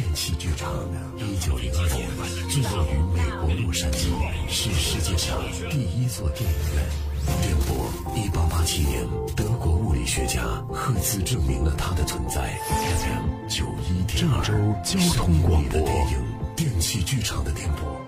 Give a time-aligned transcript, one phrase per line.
[0.00, 0.72] 电器剧场，
[1.18, 2.08] 一九零二年
[2.48, 4.08] 制作于美国洛杉矶，
[4.48, 5.38] 是世界上
[5.68, 6.82] 第一座电影院。
[7.42, 10.42] 电波，一八八七年，德国物理学家
[10.72, 12.58] 赫兹证明了它的存在。
[12.70, 16.18] FM 九一点二，郑州交通广播电影
[16.56, 18.00] 电器剧场的电波。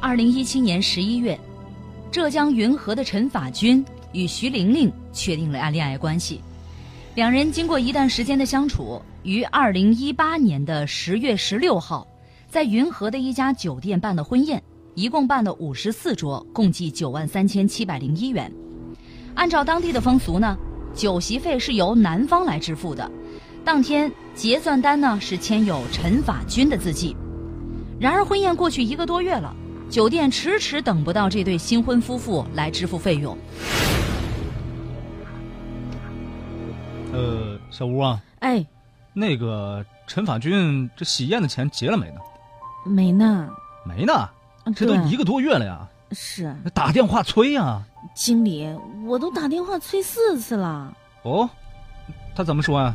[0.00, 1.38] 二零一七年十一月，
[2.10, 6.40] 浙江云和的陈法军与徐玲玲确定了恋爱关系。
[7.16, 12.06] 两人经过一段时间的相处，于二零一八年的十月十六号，
[12.46, 14.62] 在云和的一家酒店办的婚宴，
[14.94, 18.52] 一共办了五十四桌，共计九万三千七百零一元。
[19.34, 20.58] 按照当地的风俗呢，
[20.94, 23.10] 酒席费是由男方来支付的，
[23.64, 27.16] 当天结算单呢是签有陈法军的字迹。
[27.98, 29.56] 然而婚宴过去一个多月了，
[29.88, 33.34] 酒店迟迟等不到这对新婚夫妇来支付费用。
[37.16, 38.64] 呃，小吴啊，哎，
[39.14, 42.20] 那个陈法军这喜宴的钱结了没呢？
[42.84, 43.48] 没呢，
[43.84, 44.28] 没呢，
[44.74, 47.82] 这都一个多月了呀，是打电话催呀。
[48.14, 48.68] 经理，
[49.04, 51.48] 我都打电话催四次了，哦，
[52.36, 52.94] 他怎么说啊、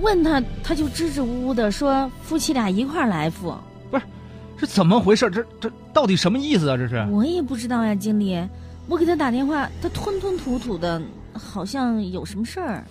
[0.00, 3.52] 问他他就支支吾吾的说夫妻俩一块儿来付，
[3.90, 4.04] 不是
[4.56, 5.28] 这怎么回事？
[5.30, 6.76] 这这到底什么意思啊？
[6.76, 6.96] 这是？
[7.10, 8.40] 我也不知道呀，经理，
[8.86, 11.02] 我给他打电话，他吞吞吐吐的，
[11.34, 12.84] 好像有什么事儿。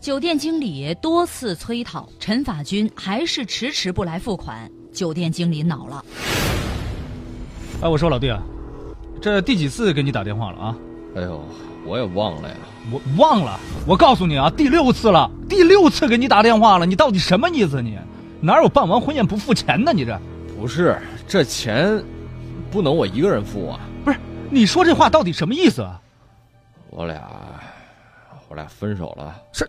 [0.00, 6.04] 酒店经理多次催讨，陈法军还是迟迟不来付款，酒店经理恼了。
[7.82, 8.42] 哎，我说老弟啊，
[9.20, 10.76] 这第几次给你打电话了啊？
[11.16, 11.44] 哎呦，
[11.84, 12.54] 我也忘了呀。
[12.90, 17.98] 我忘了，我告诉你啊，第六次了，第六次给你打电话了，你到底什么意思你？
[18.40, 19.92] 哪有办完婚宴不付钱呢？
[19.92, 20.18] 你这
[20.58, 20.98] 不是，
[21.28, 22.02] 这钱
[22.70, 23.80] 不能我一个人付啊。
[24.02, 24.18] 不是？
[24.48, 26.00] 你说这话到底什么意思啊？
[26.90, 27.30] 我俩，
[28.48, 29.68] 我俩分手了是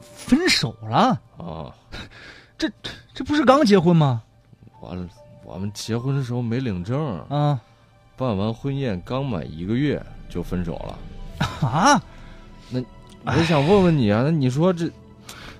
[0.00, 1.20] 分手了？
[1.36, 1.74] 啊！
[2.56, 2.70] 这
[3.12, 4.22] 这不是刚结婚吗？
[4.80, 5.08] 完了，
[5.44, 7.60] 我们结婚的时候没领证，啊
[8.16, 10.98] 办完婚宴刚满一个月就分手了。
[11.68, 12.00] 啊！
[12.70, 12.80] 那
[13.24, 14.88] 我就想问问你啊，那你说这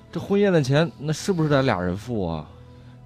[0.09, 2.47] 这婚宴的钱，那是不是得俩人付啊？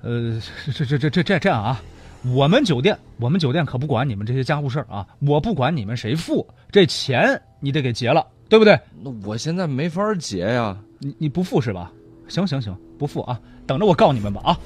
[0.04, 1.82] 呃，这这这这这这样啊，
[2.26, 8.78] 我们酒店我们酒店可不管你们这些家务事儿啊，我不管你们谁付，这钱你得给结了，对不对？
[9.02, 10.78] 那我现在没法结呀。
[11.00, 11.92] 你你不付是吧？
[12.28, 14.60] 行行行，不付啊，等着我告你们吧啊！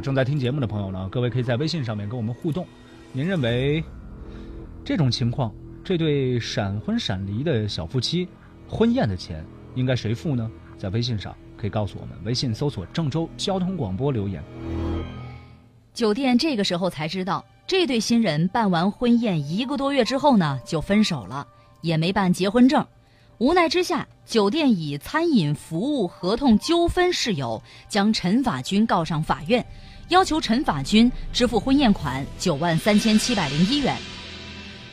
[0.00, 2.64] 正在听节目的朋友呢，各位可以在微信上面跟我们互动。
[3.12, 3.82] 您认为
[4.84, 8.26] 这种情况，这对闪婚闪离的小夫妻
[8.68, 9.44] 婚宴的钱
[9.74, 10.48] 应该谁付呢？
[10.78, 14.42] 在微信上可以告诉我们，微信搜索郑州交通广播留言。
[16.00, 21.46] 酒店这个时候才知道，这对新人办完婚宴一个多月之后呢，就分手了，
[21.82, 22.82] 也没办结婚证。
[23.36, 29.62] 无奈之下，酒店以餐饮服务合同纠纷事由，将陈法军告上法院，
[30.08, 33.94] 要求陈法军支付婚宴款九万三千七百零一元。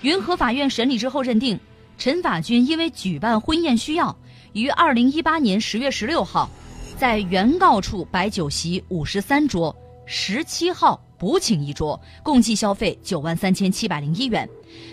[0.01, 1.57] 云和法院审理之后认定，
[1.97, 4.13] 陈法军因为举办婚宴需要，
[4.51, 6.49] 于二零一八年十月十六号，
[6.97, 9.73] 在原告处摆酒席五十三桌，
[10.09, 14.47] 十七号补请一桌，共计消费九万三千七百零一元。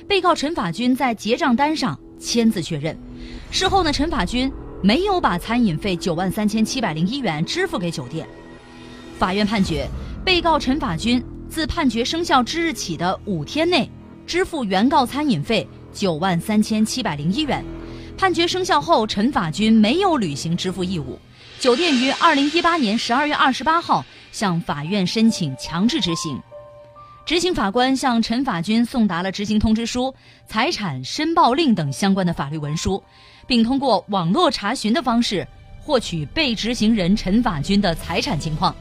[0.08, 2.98] 被告陈法军在结账单上签字确认。
[3.48, 4.52] 事后呢，陈法军
[4.82, 8.26] 没有把餐饮费九万三千七百零一元支付给酒店。
[9.16, 9.88] 法院判决，
[10.24, 13.88] 被告陈法军自判决生效之日起的五天内，
[14.26, 17.64] 支付原告餐饮费九万三千七百零一元。
[18.18, 21.16] 判决生效后，陈法军没有履行支付义务。
[21.60, 26.42] 酒店于二零一八年十二月二十八号向法院申请强制执行。
[27.24, 30.12] 执行法官向陈法军送达了执行通知书、
[30.44, 33.00] 财产申报令等相关的法律文书，
[33.46, 35.46] 并通过网络查询的方式
[35.80, 38.74] 获取被执行人陈法军的财产情况。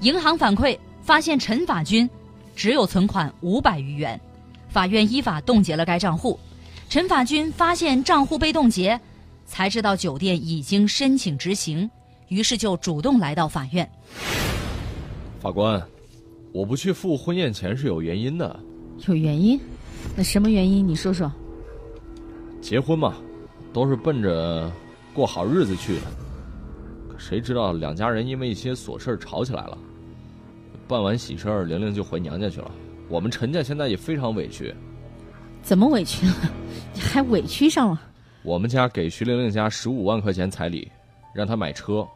[0.00, 2.10] 银行反馈发现陈法军
[2.56, 4.20] 只有存款五百余元，
[4.68, 6.36] 法院依法冻结了该账户。
[6.88, 9.00] 陈法军发现账户被冻结，
[9.46, 11.88] 才知道酒店已经申请执行，
[12.26, 13.88] 于是就主动来到法院。
[15.42, 15.82] 法官，
[16.52, 18.60] 我不去付婚宴钱是有原因的。
[19.08, 19.58] 有原因？
[20.16, 20.86] 那什么原因？
[20.86, 21.28] 你说说。
[22.60, 23.16] 结婚嘛，
[23.72, 24.70] 都是奔着
[25.12, 26.02] 过好日子去的。
[27.08, 29.76] 可谁知道两家人因为一些琐事儿吵起来了。
[30.86, 32.70] 办完喜事儿，玲玲就回娘家去了。
[33.08, 34.72] 我们陈家现在也非常委屈。
[35.60, 36.34] 怎么委屈了？
[36.94, 38.00] 你 还委屈上了？
[38.44, 40.88] 我们家给徐玲玲家十五万块钱彩礼，
[41.34, 42.06] 让她买车，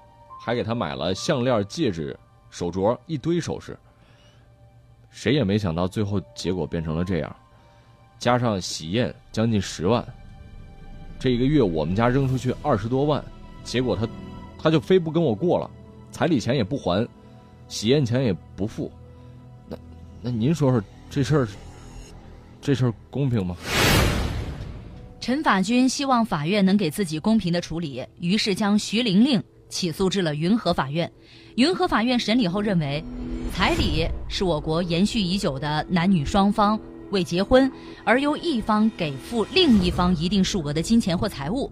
[0.40, 2.16] 还给她买了项链、戒指、
[2.56, 3.76] 手镯一堆首饰。
[5.10, 7.36] 谁也没想到最后结果变成了这样，
[8.18, 10.02] 加上喜宴将近十万，
[11.18, 13.22] 这一个月我们家扔出去二十多万，
[13.62, 14.08] 结果他
[14.58, 15.70] 他就非不跟我过了，
[16.10, 17.06] 彩礼钱也不还，
[17.68, 18.90] 喜宴钱也不付。
[19.68, 19.76] 那
[20.22, 21.48] 那您说说这事儿，
[22.62, 23.54] 这事儿公平吗？
[25.20, 31.10] 陈法军希望法院能给自己公平的处理，于是将徐玲玲起诉至了云和法院。
[31.56, 33.02] 云和法院审理后认为，
[33.54, 36.78] 彩礼是我国延续已久的男女双方
[37.10, 37.70] 为结婚
[38.04, 41.70] 而由一方给付另一方一定数额的金钱或财物。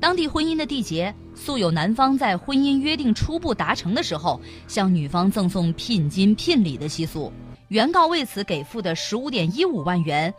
[0.00, 7.32] 当地婚姻的缔结素有男方在婚姻约定初步达成的时候向女方赠送聘金聘礼的习俗。
[7.68, 10.32] 原告为此给付的十五点一五万元。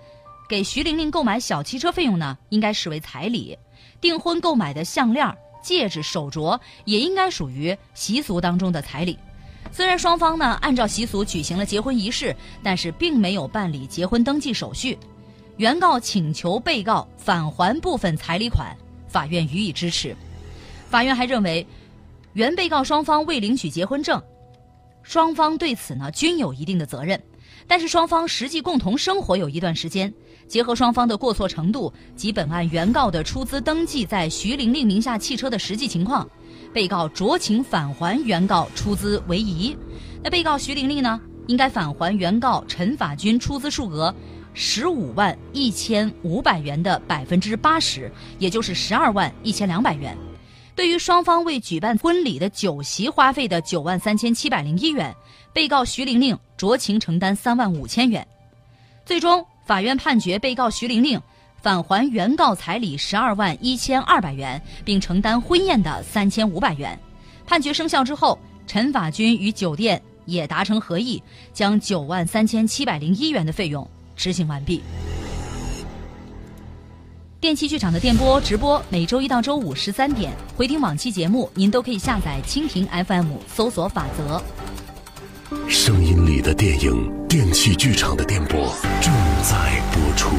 [0.50, 3.57] 给徐玲玲购买小汽车费用呢，应该视为彩礼；
[4.01, 5.25] 订婚购买的项链、
[5.63, 9.18] 戒指、手镯也应该属于习俗当中的彩礼。
[9.71, 15.00] 虽然双方呢按照习俗举行了结婚仪式，但是并没有办理结婚登记手续。
[15.57, 18.75] 原告请求被告返还部分彩礼款，
[19.07, 20.15] 法院予以支持。
[20.89, 21.65] 法院还认为，
[22.33, 24.21] 原被告双方未领取结婚证，
[25.01, 27.19] 双方对此呢均有一定的责任。
[27.67, 30.13] 但是双方实际共同生活有一段时间，
[30.47, 36.27] 结合双方的过错程度及本案原告的出资登记在徐玲玲名下汽车的实际情况，
[36.73, 39.75] 被告酌情返还原告出资为宜。
[40.23, 44.13] 那被告徐玲玲呢，应该返还原告陈法军出资数额
[44.53, 50.17] 十五万一千五百元的百分之八十，也就是十二万一千两百元。
[50.75, 55.15] 对于双方为举办婚礼的酒席花费的九万三千七百零一元，
[55.53, 58.25] 被告徐玲玲酌情承担三万五千元。
[59.05, 61.21] 最终，法院判决被告徐玲玲
[61.61, 66.97] 返还原告彩礼十二万一千二百元，并承担婚宴的三千五百元。
[67.45, 71.21] 判决生效之后，陈法军与酒店也达成合议，
[71.53, 74.81] 将九万三千七百零一元的费用执行完毕。
[77.43, 84.41] 电器剧场的电波直播每周一到周五十三点，回听往期节目，您都可以下载蜻蜓 FM，搜索“法则”。
[85.67, 89.13] 声音里的电影，电器剧场的电波正
[89.43, 90.29] 在播出。